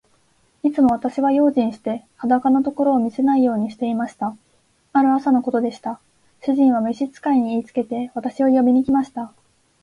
[0.63, 4.35] いつも私は用心して、裸のところを見せないようにしていました。
[4.93, 5.99] ある朝のことでした。
[6.43, 9.31] 主人は召使に言いつけて、私を呼びに来ました。